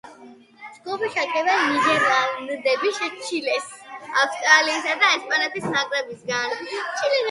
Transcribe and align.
ჯგუფი 0.77 1.09
შედგება, 1.15 1.57
ნიდერლანდების, 1.73 2.99
ჩილეს, 3.29 3.71
ავსტრალიისა 4.25 5.01
და 5.07 5.15
ესპანეთის 5.23 5.73
ნაკრებებისგან. 5.79 6.63